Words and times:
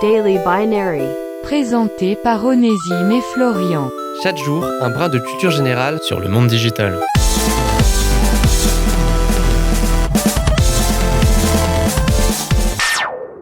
Daily 0.00 0.38
Binary. 0.44 1.02
Présenté 1.42 2.14
par 2.14 2.44
Onésime 2.44 3.10
et 3.10 3.20
Florian. 3.32 3.90
Chaque 4.22 4.36
jour, 4.36 4.64
un 4.80 4.90
brin 4.90 5.08
de 5.08 5.18
culture 5.18 5.50
générale 5.50 5.98
sur 6.02 6.20
le 6.20 6.28
monde 6.28 6.46
digital. 6.46 7.00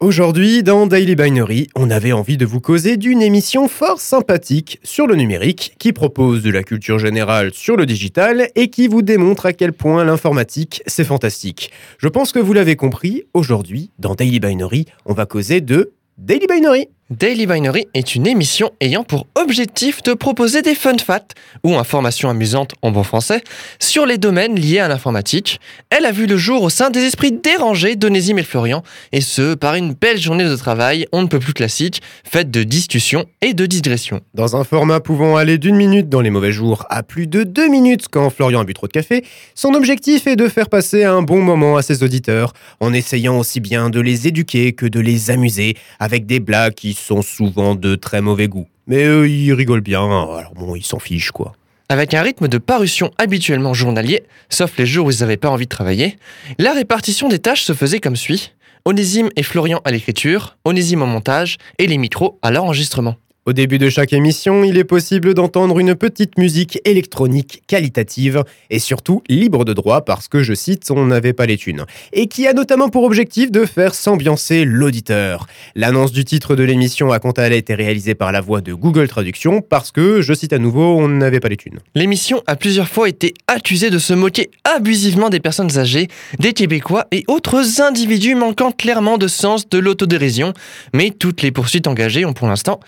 Aujourd'hui, 0.00 0.62
dans 0.62 0.86
Daily 0.86 1.14
Binary, 1.14 1.68
on 1.76 1.90
avait 1.90 2.12
envie 2.12 2.38
de 2.38 2.46
vous 2.46 2.60
causer 2.60 2.96
d'une 2.96 3.22
émission 3.22 3.68
fort 3.68 4.00
sympathique 4.00 4.80
sur 4.82 5.06
le 5.06 5.14
numérique 5.14 5.74
qui 5.78 5.92
propose 5.92 6.42
de 6.42 6.50
la 6.50 6.64
culture 6.64 6.98
générale 6.98 7.52
sur 7.52 7.76
le 7.76 7.86
digital 7.86 8.48
et 8.56 8.70
qui 8.70 8.88
vous 8.88 9.02
démontre 9.02 9.46
à 9.46 9.52
quel 9.52 9.72
point 9.72 10.02
l'informatique, 10.04 10.82
c'est 10.86 11.04
fantastique. 11.04 11.70
Je 11.98 12.08
pense 12.08 12.32
que 12.32 12.38
vous 12.38 12.54
l'avez 12.54 12.76
compris, 12.76 13.24
aujourd'hui, 13.34 13.90
dans 13.98 14.14
Daily 14.14 14.40
Binary, 14.40 14.86
on 15.04 15.12
va 15.12 15.26
causer 15.26 15.60
de 15.60 15.92
Daily 16.22 16.46
Binary. 16.46 16.86
Daily 17.10 17.44
Binary 17.44 17.88
est 17.92 18.14
une 18.14 18.28
émission 18.28 18.70
ayant 18.80 19.02
pour 19.02 19.26
objectif 19.34 20.00
de 20.04 20.14
proposer 20.14 20.62
des 20.62 20.76
fun 20.76 20.96
facts, 20.96 21.34
ou 21.64 21.74
informations 21.74 22.30
amusantes 22.30 22.76
en 22.82 22.92
bon 22.92 23.02
français, 23.02 23.42
sur 23.80 24.06
les 24.06 24.16
domaines 24.16 24.54
liés 24.54 24.78
à 24.78 24.86
l'informatique. 24.86 25.58
Elle 25.90 26.06
a 26.06 26.12
vu 26.12 26.26
le 26.26 26.36
jour 26.36 26.62
au 26.62 26.70
sein 26.70 26.88
des 26.88 27.00
esprits 27.00 27.32
dérangés 27.32 27.96
d'Onésime 27.96 28.38
et 28.38 28.44
Florian, 28.44 28.84
et 29.10 29.20
ce, 29.22 29.54
par 29.56 29.74
une 29.74 29.92
belle 29.92 30.20
journée 30.20 30.44
de 30.44 30.54
travail, 30.54 31.08
on 31.10 31.22
ne 31.22 31.26
peut 31.26 31.40
plus 31.40 31.52
classique, 31.52 32.00
faite 32.22 32.52
de 32.52 32.62
discussions 32.62 33.24
et 33.42 33.54
de 33.54 33.66
digressions. 33.66 34.20
Dans 34.34 34.54
un 34.54 34.62
format 34.62 35.00
pouvant 35.00 35.36
aller 35.36 35.58
d'une 35.58 35.74
minute 35.74 36.08
dans 36.08 36.20
les 36.20 36.30
mauvais 36.30 36.52
jours 36.52 36.86
à 36.90 37.02
plus 37.02 37.26
de 37.26 37.42
deux 37.42 37.66
minutes 37.66 38.06
quand 38.08 38.30
Florian 38.30 38.60
a 38.60 38.64
bu 38.64 38.72
trop 38.72 38.86
de 38.86 38.92
café, 38.92 39.24
son 39.56 39.74
objectif 39.74 40.28
est 40.28 40.36
de 40.36 40.48
faire 40.48 40.68
passer 40.68 41.02
un 41.02 41.22
bon 41.22 41.42
moment 41.42 41.76
à 41.76 41.82
ses 41.82 42.04
auditeurs, 42.04 42.52
en 42.78 42.92
essayant 42.92 43.36
aussi 43.36 43.58
bien 43.58 43.90
de 43.90 43.98
les 43.98 44.28
éduquer 44.28 44.74
que 44.74 44.86
de 44.86 45.00
les 45.00 45.32
amuser, 45.32 45.76
avec 45.98 46.26
des 46.26 46.38
blagues 46.38 46.74
qui 46.74 46.94
sont 47.00 47.22
souvent 47.22 47.74
de 47.74 47.94
très 47.96 48.20
mauvais 48.20 48.48
goût. 48.48 48.68
Mais 48.86 49.04
ils 49.28 49.52
rigolent 49.52 49.80
bien, 49.80 50.04
alors 50.04 50.52
bon, 50.54 50.76
ils 50.76 50.84
s'en 50.84 50.98
fichent 50.98 51.30
quoi. 51.30 51.52
Avec 51.88 52.14
un 52.14 52.22
rythme 52.22 52.46
de 52.46 52.58
parution 52.58 53.10
habituellement 53.18 53.74
journalier, 53.74 54.22
sauf 54.48 54.78
les 54.78 54.86
jours 54.86 55.06
où 55.06 55.10
ils 55.10 55.20
n'avaient 55.20 55.36
pas 55.36 55.50
envie 55.50 55.64
de 55.64 55.70
travailler, 55.70 56.18
la 56.58 56.72
répartition 56.72 57.28
des 57.28 57.40
tâches 57.40 57.64
se 57.64 57.72
faisait 57.72 57.98
comme 57.98 58.14
suit. 58.14 58.52
Onésime 58.84 59.28
et 59.36 59.42
Florian 59.42 59.80
à 59.84 59.90
l'écriture, 59.90 60.56
Onésime 60.64 61.02
au 61.02 61.06
montage 61.06 61.58
et 61.78 61.86
les 61.86 61.98
micros 61.98 62.38
à 62.42 62.52
l'enregistrement. 62.52 63.16
Au 63.46 63.54
début 63.54 63.78
de 63.78 63.88
chaque 63.88 64.12
émission, 64.12 64.64
il 64.64 64.76
est 64.76 64.84
possible 64.84 65.32
d'entendre 65.32 65.78
une 65.78 65.94
petite 65.94 66.36
musique 66.36 66.78
électronique 66.84 67.62
qualitative 67.66 68.44
et 68.68 68.78
surtout 68.78 69.22
libre 69.30 69.64
de 69.64 69.72
droit 69.72 70.02
parce 70.02 70.28
que, 70.28 70.42
je 70.42 70.52
cite, 70.52 70.90
on 70.90 71.06
n'avait 71.06 71.32
pas 71.32 71.46
les 71.46 71.56
thunes. 71.56 71.86
Et 72.12 72.26
qui 72.26 72.46
a 72.46 72.52
notamment 72.52 72.90
pour 72.90 73.02
objectif 73.04 73.50
de 73.50 73.64
faire 73.64 73.94
s'ambiancer 73.94 74.66
l'auditeur. 74.66 75.46
L'annonce 75.74 76.12
du 76.12 76.26
titre 76.26 76.54
de 76.54 76.62
l'émission 76.62 77.12
a 77.12 77.18
quant 77.18 77.30
à 77.30 77.44
elle 77.44 77.54
été 77.54 77.74
réalisée 77.74 78.14
par 78.14 78.30
la 78.30 78.42
voix 78.42 78.60
de 78.60 78.74
Google 78.74 79.08
Traduction 79.08 79.62
parce 79.62 79.90
que, 79.90 80.20
je 80.20 80.34
cite 80.34 80.52
à 80.52 80.58
nouveau, 80.58 80.98
on 80.98 81.08
n'avait 81.08 81.40
pas 81.40 81.48
les 81.48 81.56
thunes. 81.56 81.78
L'émission 81.94 82.42
a 82.46 82.56
plusieurs 82.56 82.88
fois 82.88 83.08
été 83.08 83.32
accusée 83.46 83.88
de 83.88 83.98
se 83.98 84.12
moquer 84.12 84.50
abusivement 84.64 85.30
des 85.30 85.40
personnes 85.40 85.78
âgées, 85.78 86.08
des 86.38 86.52
Québécois 86.52 87.06
et 87.10 87.24
autres 87.26 87.80
individus 87.80 88.34
manquant 88.34 88.70
clairement 88.70 89.16
de 89.16 89.28
sens 89.28 89.66
de 89.66 89.78
l'autodérision, 89.78 90.52
mais 90.92 91.08
toutes 91.08 91.40
les 91.40 91.52
poursuites 91.52 91.86
engagées 91.86 92.26
ont 92.26 92.34
pour 92.34 92.46
l'instant 92.46 92.80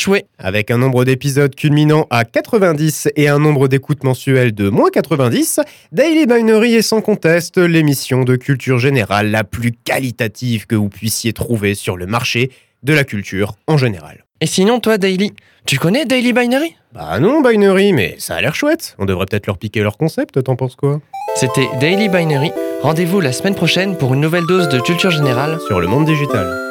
échoué. 0.00 0.24
Avec 0.38 0.70
un 0.70 0.78
nombre 0.78 1.04
d'épisodes 1.04 1.54
culminant 1.54 2.06
à 2.08 2.24
90 2.24 3.10
et 3.16 3.28
un 3.28 3.38
nombre 3.38 3.68
d'écoutes 3.68 4.02
mensuelles 4.02 4.54
de 4.54 4.70
moins 4.70 4.88
90, 4.88 5.60
Daily 5.92 6.24
Binary 6.24 6.74
est 6.74 6.82
sans 6.82 7.02
conteste 7.02 7.58
l'émission 7.58 8.24
de 8.24 8.36
culture 8.36 8.78
générale 8.78 9.30
la 9.30 9.44
plus 9.44 9.72
qualitative 9.72 10.66
que 10.66 10.74
vous 10.74 10.88
puissiez 10.88 11.34
trouver 11.34 11.74
sur 11.74 11.98
le 11.98 12.06
marché 12.06 12.50
de 12.82 12.94
la 12.94 13.04
culture 13.04 13.52
en 13.66 13.76
général. 13.76 14.24
Et 14.40 14.46
sinon, 14.46 14.80
toi, 14.80 14.96
Daily, 14.96 15.34
tu 15.66 15.78
connais 15.78 16.06
Daily 16.06 16.32
Binary? 16.32 16.74
Bah 16.94 17.20
non, 17.20 17.42
Binary, 17.42 17.92
mais 17.92 18.14
ça 18.18 18.36
a 18.36 18.40
l'air 18.40 18.54
chouette. 18.54 18.96
On 18.98 19.04
devrait 19.04 19.26
peut-être 19.26 19.46
leur 19.46 19.58
piquer 19.58 19.82
leur 19.82 19.98
concept, 19.98 20.42
t'en 20.42 20.56
penses 20.56 20.76
quoi? 20.76 21.02
C'était 21.36 21.68
Daily 21.78 22.08
Binary. 22.08 22.52
Rendez-vous 22.80 23.20
la 23.20 23.32
semaine 23.32 23.54
prochaine 23.54 23.98
pour 23.98 24.14
une 24.14 24.20
nouvelle 24.22 24.46
dose 24.46 24.70
de 24.70 24.80
culture 24.80 25.10
générale 25.10 25.58
Sur 25.68 25.78
le 25.78 25.88
monde 25.88 26.06
digital. 26.06 26.69